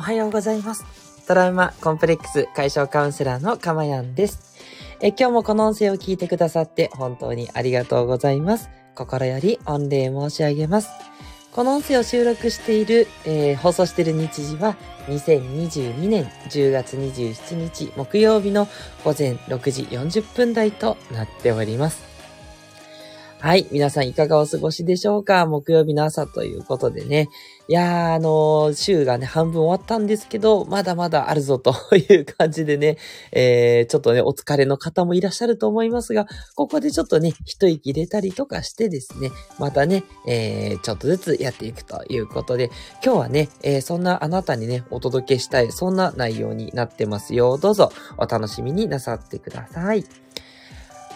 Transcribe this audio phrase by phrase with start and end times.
[0.00, 1.26] おはようございます。
[1.26, 4.56] トラウマコンプレックス解消カウンセラーのかまやんです。
[5.02, 8.70] え今日もこの音声を聞いてくださって本当にありがとうございます。
[8.94, 10.88] 心より御礼申し上げます。
[11.52, 14.74] この音声を収録している、えー放送している日時は
[15.08, 18.68] 2022年10月27日木曜日の
[19.04, 22.09] 午前6時40分台となっております。
[23.40, 23.66] はい。
[23.72, 25.46] 皆さんいかがお過ごしでしょうか？
[25.46, 27.30] 木曜日の朝ということでね。
[27.68, 32.98] いやー、あのー週がね、半分終わったんですけど、まだまだあるぞという感じでね、
[33.32, 42.70] えー、ちょっとね、お疲れの方もいらっしゃると思いますが、ここでちょっとね、一息入れたりとかしてですね、またね、えー、ちょっとずつやっていくということで、
[43.02, 47.56] 今日はね、えーそんなあなたにね、お届けしたい、そんな内容になってますよ。
[47.56, 50.04] どうぞ、お楽しみになさってください。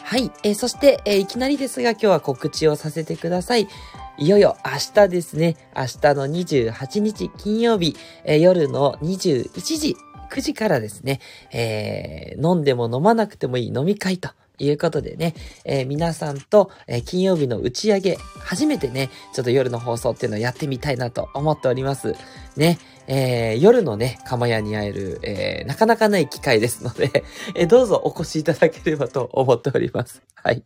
[0.06, 0.30] はい。
[0.42, 3.68] えーそして、えーいきなりですが今日は告知をさせてください。
[4.18, 5.56] いよいよ明日ですね。
[5.74, 9.96] 明日の28日金曜日、えー夜の21時、
[10.30, 11.20] 9時からですね、
[11.52, 22.14] えー飲んでも飲まなくてもいい飲み会ということでね、えー皆さんと、えー金曜日の打ち上げ、初めてね、ちょっと夜の放送っていうのをやってみたいなと思っております。
[22.56, 27.24] ね、えー夜のね、釜屋に会える、えーなかなかない機会ですので、
[27.56, 30.22] えーどうぞお越しいただければと思っております。
[30.34, 30.64] はい。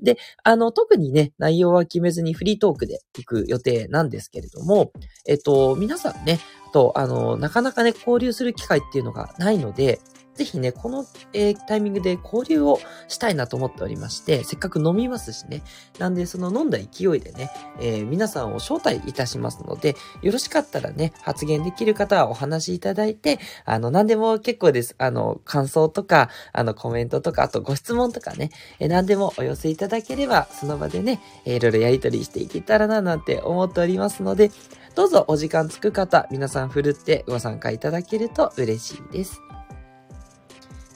[0.00, 4.92] で、あの、特にね、内容は決めずにフリートークで行く予定なんですけれども、
[5.26, 6.38] えっと、皆さんね、
[6.72, 10.00] と、あの、なかなかね、交流する機会っていうのがないので、
[10.38, 15.64] ぜひね、この、えータイミングで交流をしたいなと思っておりまして、せっかく飲みますしね。
[15.98, 17.50] なんで、その飲んだ勢いでね、
[17.80, 24.94] えー皆さんを招待いたしますので、よろしかったらね、発言できる方はお話しいただいて、あの、何でも結構です。
[24.98, 34.52] あの、感想とか、あの、コメントとか、あとご質問とかね、えー何でもお寄せいただければ、その場でね、えーいろいろやりとりしていけたらな、なんて思っておりますので、
[34.94, 39.47] どうぞお時間つく方、皆さんふるってご参加いただけると嬉しいです。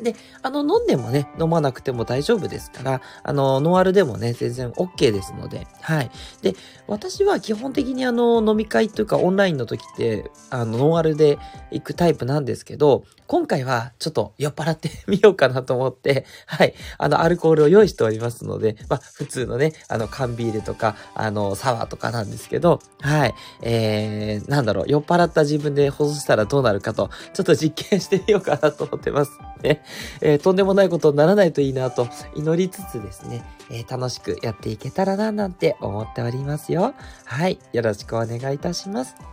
[0.02, 6.10] で、あの、飲んでもね、飲まなくても大丈夫ですから、あの、ノンアルでもね、全然 OK ですので、はい。
[6.42, 6.54] で、
[6.86, 11.38] 私は基本的にあの、飲み会というかオンラインの時って、あの、ノンアルで
[11.70, 16.74] 行くタイプなんですけど、今回はちょっと酔っ払ってみようかなと思って、 はい。
[16.98, 23.34] あの、アルコールを用意しておりますので、まあ、普通のね、あの、缶ビールとか、あの、サワーとかなんですけど、はい。
[23.62, 29.30] えー、なんだろう、酔っ払った自分で放送したらどうなるかと、ちょっと実験してみようかなと思ってます。
[29.62, 29.82] ね。
[30.20, 36.94] えーとんでもないことにならないといいなと祈りつつですね、えー楽しくやっていけたらななんて思っておりますよ。
[37.24, 37.58] はい。
[37.72, 39.31] よろしくお願いいたします。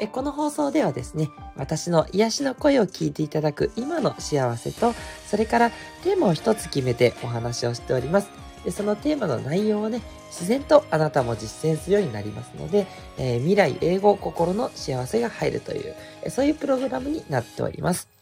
[0.00, 4.94] えこの放送ではですね、私の癒しの声を聞いていただく今の幸せと、
[5.26, 5.70] それから
[6.02, 8.30] テーマを一つ決めてお話をしております。
[8.64, 12.86] でそのテーマの内容をね、自然とあなたも実践するようになりますので、
[13.18, 15.94] えー未来、英語、心の幸せが入るという、
[16.30, 18.19] そういうプログラムになっております。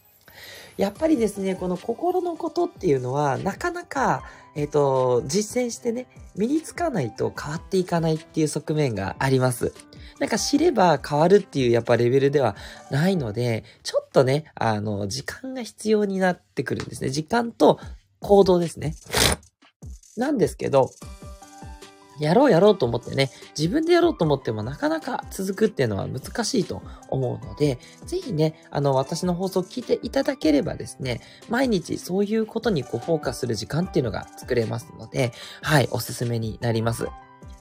[0.78, 4.22] やっぱりですね、この心のことっていうのは、なかなか、
[4.54, 6.06] えっ、と、実践してね、
[6.36, 9.74] 身につかないと変わっていかないっていう側面があります。
[10.20, 12.54] なんか知れば変わるっていうやっぱレベルでは
[12.92, 17.10] ないので、ちょっとね、あの、時間が必要になってくるんですね。
[17.10, 17.80] 時間と
[18.20, 18.94] 行動ですね。
[20.16, 20.90] なんですけど、
[22.20, 37.08] やろうやろうと思ってね、自分でやろうと思ってもなかなか続くっていうのは難しいと思うので、ぜひね、あの、私の放送を聞いていただければですね、毎日そういうことにこうフォーカスする時間っていうのが作れますので、はい、おすすめになります。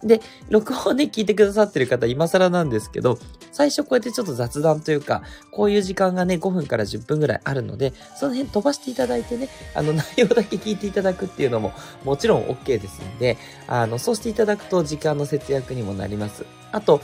[0.03, 3.17] で、録音ね、聞いてくださってる方、今更なんですけど、
[3.51, 13.37] 最初こうやってちょっと雑談というか、こういう時間がね、5分から10分ぐらいあるので、その辺飛ばしていただいてね、あの、内容だけ聞いていただくっていうのも、もちろん OK ですんで、
[13.67, 16.45] あの、そうしていただくと時間の節約にもなります。
[16.71, 17.01] あと、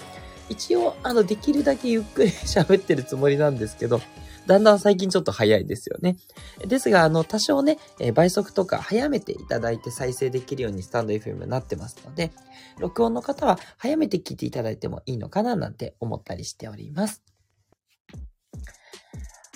[0.49, 4.01] 一応、あの、できるだけゆっくり 喋ってるつもりなんですけど、
[4.45, 6.17] だんだん最近ちょっと早いですよね。
[6.67, 12.31] ですが、あの、多少ね、え倍速とか早めていただいて再生できるようにスタンド FM になってますので、
[12.79, 17.23] 録音の方は早めて聞いていただいてもいいのかななんて思ったりしております。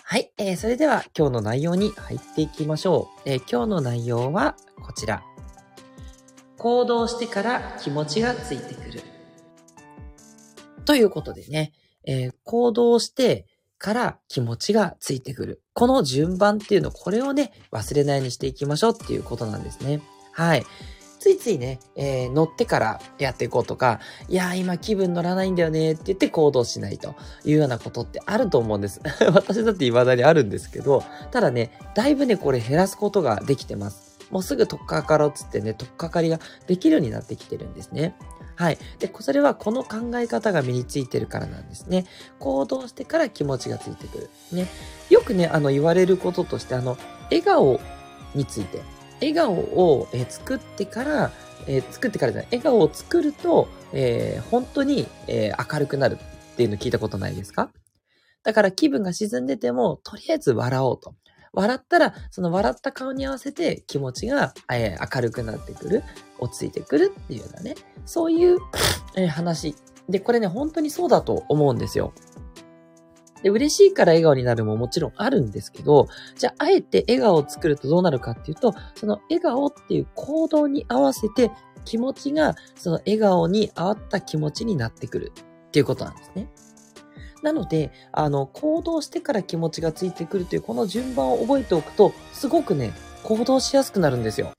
[0.10, 3.30] はい、えーそれでは今日の内容に入っていきましょう。
[3.30, 5.22] えー今日の内容はこちら。
[6.58, 9.02] 行動してから気持ちがついてくる。
[10.86, 11.74] ということでね、
[12.06, 13.46] えー行動して
[13.80, 15.62] から気持ちがついてくる。
[15.74, 20.02] この順番っていうの、これをね、忘れないようにしていきましょうっていうことなんですね。
[20.34, 20.66] はい。
[21.20, 29.02] ついついね、えー乗ってからやっていこうとか、いやー今気分乗らないんだよねって言って行動しないというようなことってあると思うんです。
[29.34, 34.20] 私だって未だにあるんですけど、ただね、だいぶね、これ減らすことができてます。
[34.30, 38.16] もうすぐ取っかかろうっつってね、取っかかりができるようになってきてるんですね。
[38.58, 38.78] はい。
[39.00, 42.06] で、それはこの考え方が身についてるからなんですね。
[42.40, 44.30] 行動してから気持ちがついてくる。
[44.52, 44.68] ね。
[45.10, 47.80] よくね、あの、言われることとして、あの、笑顔
[48.34, 48.82] について。
[49.22, 51.32] 笑顔を、え作ってから、
[51.68, 56.18] えー、作ってからじゃない、笑顔を作ると、えー、本当に、えー、明るくなる
[56.54, 57.70] っていうの聞いたことないですか？
[58.44, 61.14] だから気分が沈んでても、とりあえず笑おうと。
[61.54, 66.04] 笑ったら、その笑った顔に合わせて気持ちが、えー、明るくなってくる、
[66.40, 68.58] 落ち着いてくるっていうようなね、そういう、
[69.16, 69.76] えー、話。
[70.10, 72.14] で、これね、本当にそうだと思うんですよ。
[73.44, 76.08] で、嬉しいから笑顔になるももちろんあるんですけど、
[76.38, 81.52] じゃあ、あえて笑顔を作るとどうなるかっていうと、その笑顔っていう行動に合わせて
[81.86, 85.32] 気持ちが、その笑顔に合った気持ちになってくる
[85.68, 86.50] っていうことなんですね。
[87.48, 92.92] なので、あの、行動してから気持ちがついてくるというこの順番を覚えておくと、すごくね、
[93.24, 94.52] 行動しやすくなるんですよ。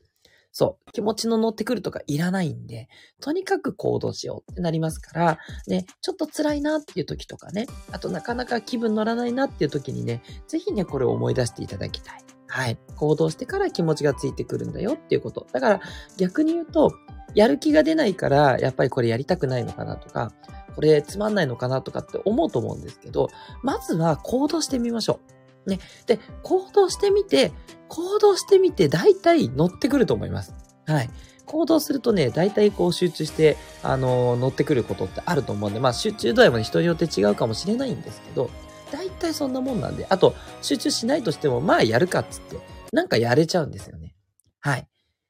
[0.52, 0.92] そう。
[0.92, 2.88] 気持ちの乗ってくるとかいらないんで、
[3.20, 12.24] とにかく行動しようってなりますから、ね、ちょっと辛いなっていう時とかね、あとなかなか気分乗らないなっていう時にね、ぜひね、これを思い出していただきたい。
[12.46, 12.78] はい。
[12.96, 15.46] 行動してから気持ちがついてくるんだよっていうこと。
[15.52, 15.80] だから
[16.16, 16.90] 逆に言うと、
[17.34, 20.32] やる気が出ないから、やっぱりこれやりたくないのかなとか、
[20.78, 23.30] これつまんないのかなとかって思うと思うんですけど、
[23.64, 25.18] まずは行動してみましょ
[25.66, 25.70] う。
[25.70, 25.80] ね。
[26.06, 27.50] で、行動してみて、
[27.88, 30.54] 行動してみて、大体乗ってくると思います。
[30.86, 31.10] はい。
[31.46, 38.48] 行動するとね、大体こう集中して、あのー、乗ってくることってあると思うんで、まあ集中度合いもね、人によって違うかもしれないんですけど、
[38.92, 42.56] 大体そんなもんなんで、あと、集中しないとしても、まあやるかっつって、
[42.92, 44.14] なんかやれちゃうんですよね。
[44.60, 44.87] はい。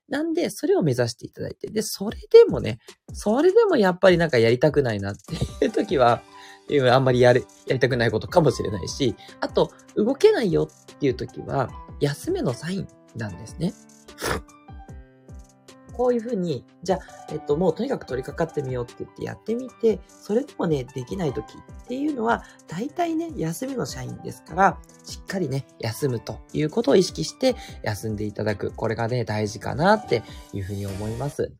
[0.08, 2.78] なんで、それを目指していただいて、で、それでもね、
[3.12, 5.34] それでもやっぱりなんかやりたくないなって
[5.64, 6.22] いう時は、
[6.92, 11.70] あんまりやる、やりたくないことかもしれないし、あと、動けないよっていう時は、
[12.00, 13.74] 休めのサインなんですね。
[15.98, 17.00] こういうふうに、じゃあ、
[17.32, 28.70] えっと、もうとにかく取り掛かってみようって言ってやってみて、それでもね、できない時っていうのは、大体ね、休みの社員ですから、しっかりね、休むということを意識して休んでいただく。
[28.70, 30.22] これがね、大事かなって
[30.52, 31.52] いうふうに思います。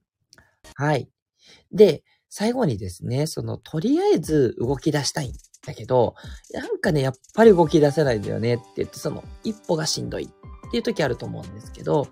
[0.77, 1.11] はい。
[1.73, 5.33] で、最後にですね、その、とりあえず動き出したいん
[5.67, 6.15] だけど、
[6.53, 10.31] なんかね、やっぱり動き出せないんだよねって言って、その、一歩がしんどい
[10.69, 12.09] っていう時あると思うんですけど、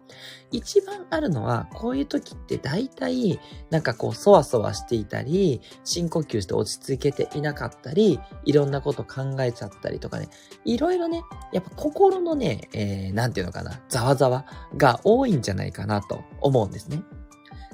[0.51, 3.39] 一番あるのは、こういう時って大体、
[3.71, 10.29] なんかこう、そわそわしていたり、深呼吸して落ち着けていなかったり、いろんなこと考えちゃったりとかね、
[10.65, 11.23] いろいろね、
[11.53, 17.03] やっぱ心のね、えー、なんていうのかな、ざわざわが多いんじゃないかなと思うんですね。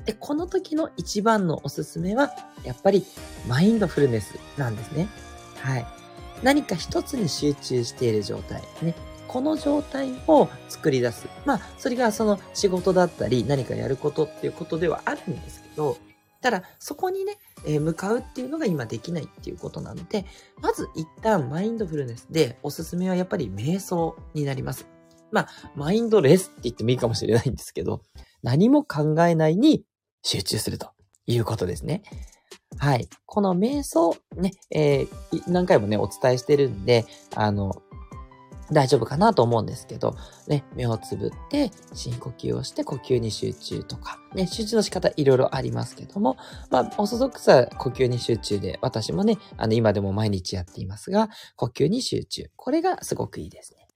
[0.05, 2.33] で、この時の一番のおすすめは、
[2.65, 3.05] やっぱり
[3.47, 5.09] マインドフルネスなんですね。
[5.61, 5.87] はい。
[6.43, 8.63] 何か一つに集中している状態。
[8.83, 8.95] ね。
[9.33, 11.27] この状態を作り出す。
[11.47, 15.97] まあ、それがその仕事だったり何かやることっていうことではあるんですけど、
[16.43, 20.27] ただ、そこにね、えー、向かうっていうのが今できないっていうことなので、
[20.61, 24.87] まず一旦マインドフルネスでおすすめはやっぱり瞑想になります。
[25.31, 28.03] まあ、マインドレスって言ってもいいかもしれないんですけど、
[28.43, 29.83] 何も考えないに
[30.23, 30.91] 集中すると
[31.27, 32.03] いうことですね。
[32.77, 33.09] はい。
[33.25, 37.83] この瞑想、ね、えー、何回もね、お伝えしてるんで、あの、
[38.73, 40.17] 大丈夫かなと思うんですけど、
[40.49, 46.37] ね、目をつぶって深呼吸をして呼吸に集中とか、ね、集中の仕方いろいろありますけども、
[46.71, 52.51] まあ、オーソドックスは呼吸に集中で、私もね、あの、今でも毎日やっていますが、呼吸に集中。
[52.57, 53.87] これがすごくいいですね。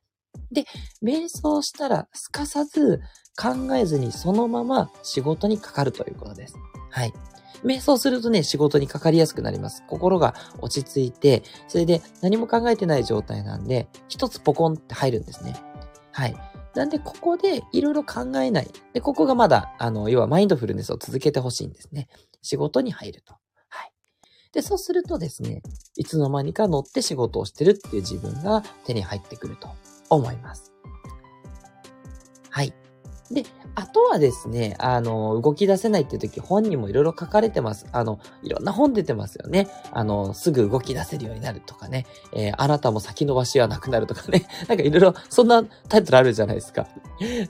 [0.52, 0.64] で、
[1.02, 3.00] 瞑想したらすかさず
[3.36, 6.54] 考えずにそのまま仕事にかかるということです。
[6.96, 7.12] はい。
[7.62, 9.84] 瞑想するとね、仕事にかかりやすくなります。
[9.86, 15.54] 心が落ち着いて、それで何も考えてない状態なんで、一つポコンって入るんですね。
[16.10, 16.34] はい。
[16.74, 18.70] なんで、ここでいろいろ考えない。
[18.94, 22.08] で、ここがまだ、あの、要はマインドフルネスを続けてほしいんですね。
[22.40, 23.34] 仕事に入ると。
[23.68, 23.92] はい。
[24.54, 25.60] で、そうするとですね、
[25.96, 29.68] いつの間にか乗って仕事をしてるっていう自分が手に入ってくると
[30.08, 30.72] 思います。
[32.48, 32.72] はい。
[33.30, 37.86] で、あとはですね、あの、動き出せないって時、本にもいろいろ書かれてます。
[37.92, 39.68] あの、いろんな本出てますよね。
[39.92, 42.06] あの、すぐ動き出せるようになるとかね。
[42.32, 44.46] えー、あなたも先延ばしはなくなるとかね。
[44.68, 46.86] なんかいろいろ、そんなタイトルあるじゃないですか。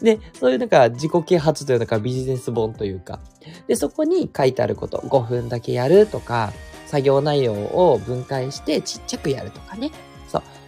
[0.00, 3.20] で、そういうなんか自己啓発というのかビジネス本というか。
[3.66, 6.52] で、そこに書いてあること、5分だけやるとか、
[6.86, 9.90] 作業内容を分解してちっちゃくやるとかね。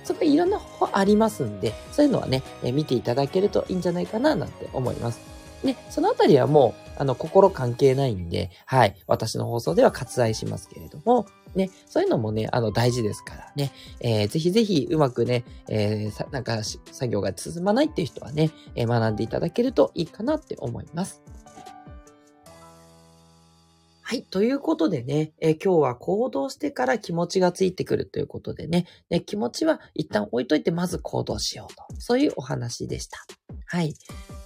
[0.08, 0.18] そ。
[0.18, 5.20] こいろんな方法ありますんで、そういうのはね、え見ていただけるといいんじゃないかななんて思います。
[5.62, 21.22] ね、そのあたりはもう、あの、心関係ないんで、はい、私の放送では割愛しますけれども、ね、そういうのもね、あの、大事ですからね、えー、ぜひぜひうまくね、えー、なんか、作業が進まないっていう人はね、えー、学んでいただけるといいかなって思います。
[24.08, 24.22] はい。
[24.22, 31.82] ということでね、え今日は行動してから気持ちがついてくるということでね、ね気持ちは一旦置いといてまず行動しようと。
[31.98, 33.18] そういうお話でした。
[33.66, 33.92] はい。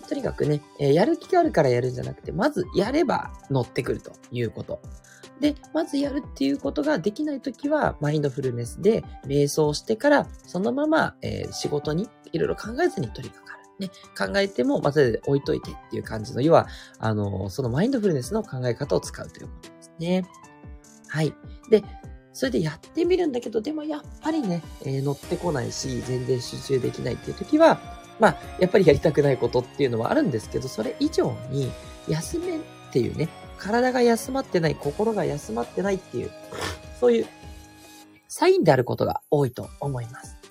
[0.09, 4.83] とにかくね、えやる気があるからやるんじゃなくて、まずやれば乗ってくるということ。
[5.39, 13.52] で、まずやるっていうことができないときは、マインドフルネスで瞑想してから、そのまま、え仕事にいろいろ考えずに取り掛かる。
[13.83, 16.67] ね、考えてもまず置いといてっていう感じの、要は、
[16.99, 20.25] あの、そのマインドフルネスの考え方を使うということですね。
[21.09, 21.35] はい。
[21.71, 21.85] で、
[22.33, 27.81] それでやってみるんだけど、でもやっぱりね、えー乗ってこないし、全然集中できないっていう時は、
[28.19, 31.71] まあ、やっぱりやりたくないことっていうのはあるんですけど、それ以上に、
[32.09, 32.61] 休めっ
[32.93, 36.31] ていうね、体が休まってない、心が休まってないっていう、
[36.99, 37.27] そういう
[38.29, 40.42] サインであることが多いと思います。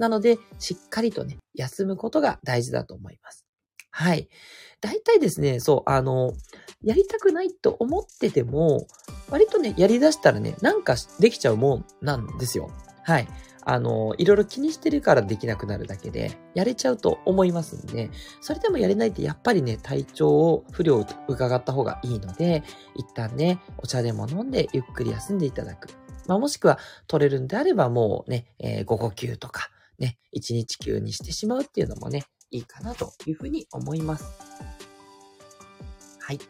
[0.00, 3.44] なので、しっかりとね、休むことが大事だと思います。
[3.90, 4.30] はい。
[4.80, 6.32] 大体ですね、そう、あの、
[6.82, 8.86] やりたくないと思ってても、
[9.28, 12.70] 割とね、やり出したらね、なんかできちゃうもんなんですよ。
[13.02, 13.28] はい。
[13.62, 22.62] あの、いろいろ気にしてるからできなくなるだけで、やれちゃうと思いますんで、それでもやれないってやっぱりね、体調を、不良を伺った方がいいので、
[22.96, 25.88] 一旦ね、お茶でも飲んでゆっくり休んでいただく。
[26.26, 29.68] まあ、もしくは取れるんであればもうね、えー午後休とか、
[30.00, 34.24] ね、一日休にしてしまうっていうのもね、いいかなというふうに思います。
[36.20, 36.40] はい。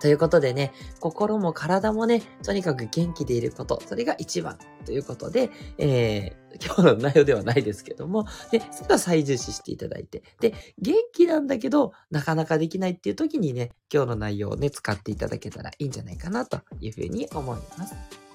[0.00, 18.29] ということでね、心も体もね、とにかく元気でいること、それが一番ということで、えー、 今日の内容ではないですけども、で、それは最重視していただいて、で、元気なんだけど、なかなかできないっていう時にね、今日の内容をね、使っていただけたらいいんじゃないかなというふうに思います。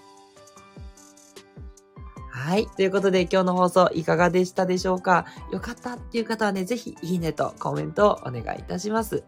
[2.45, 2.67] はい。
[2.67, 5.25] ということで今日の放送いかがでしたでしょうか？
[5.51, 9.23] よかったっていう方はね、ぜひいいねとコメントをお願いいたします。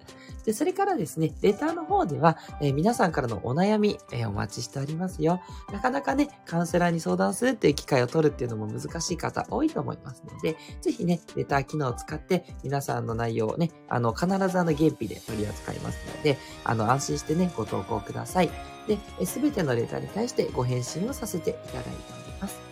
[0.45, 5.41] で、それからですね、レターの方では、えー皆さんからのお悩み、えーお待ちしておりますよ。
[5.73, 18.51] なかなかね、カウンセラーに相談するっていう機会を取るっていうのも難しい方多いと思いますので、ぜひね、レター機能を使って皆さんの内容をね、あの、必ずあの、原費で取り扱いますので、あの、安心してね、ご投稿ください。
[18.87, 22.66] で、すべてのレターに対してご返信をさせていただいております。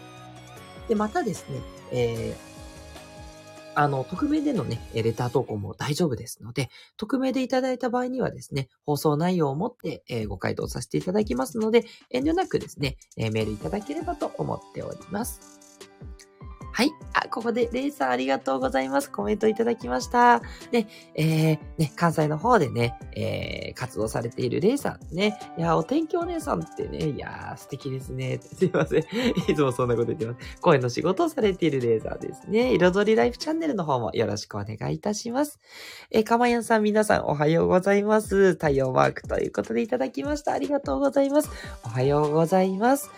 [0.87, 1.59] で、またですね、
[1.91, 2.55] えー
[3.75, 15.64] あの、匿名でのね、レター投稿も大丈夫ですので、匿名でいただいた場合にはですね、放送内容をもって、えご回答させていただきますので、遠慮なくですね、えメールいただければと思っております。
[16.75, 16.93] はい。
[17.13, 19.09] あ、ここで、レイさんありがとうございます。
[19.09, 20.41] コメントいただきました。
[20.71, 25.39] で、えー、ね、関西の方でね、えー、活動されているレイさんね。
[25.57, 28.39] いや、お天気お姉さんってね、いやー、素敵ですね。
[28.43, 29.05] すいません。
[29.47, 30.59] いつもそんなこと言ってます。
[30.59, 32.73] 声の仕事をされているレーザーですね。
[32.73, 35.61] 彩りライフチャンネルの方もよろしくお願いいたします。
[36.11, 38.51] えー、かまやんさん皆さんおはようございます。
[38.55, 40.51] 太陽マークということでいただきました。
[40.51, 41.49] ありがとうございます。
[41.85, 43.09] おはようございます。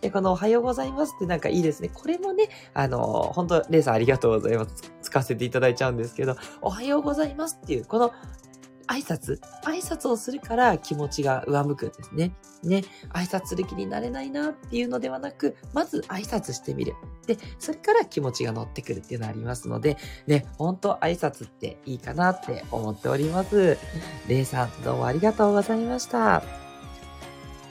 [0.00, 1.90] で、このおはようございますってなんかいいですね。
[1.92, 4.92] これもね、ああの本当レイさんありがとうございます。
[5.02, 8.12] 使わせていただいちゃうんですけど、おはようございますっていう、この
[8.86, 12.32] 挨拶挨拶をするから気持ちが上向くんですね。
[12.62, 12.84] ね。
[13.12, 16.94] 挨拶する気になれないなっていうのではなく、まず挨拶してみる。
[17.26, 23.78] で、それから気持ちが乗ってくるっていうのありますので、ね、ほんと挨拶っていいかなって思っております。
[24.28, 26.63] レイさん、どうもありがとうございました。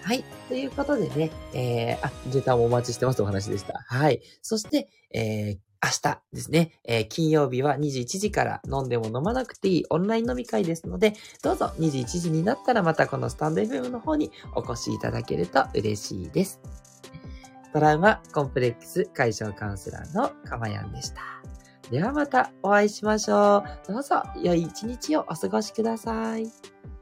[0.04, 0.24] はい。
[0.50, 3.84] ということでね、えー、あ、レターもお待ちしてますお話でした。
[3.88, 4.22] はい。
[4.42, 16.60] そして、えー、明日ですね、えー金曜日は21時から飲んでも飲まなくていいオンライン飲み会ですので、どうぞ21時になったらまたこのスタンド FM の方にお越しいただけると嬉しいです。
[17.74, 21.22] トラウマコンプレックス解消カウンセラーのかまやんでした。
[21.90, 23.92] ではまたお会いしましょう。
[23.92, 26.93] どうぞ良い一日をお過ごしください。